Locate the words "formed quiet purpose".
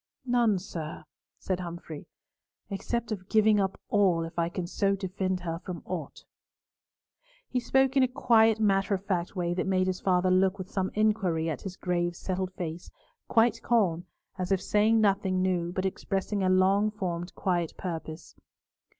16.89-18.35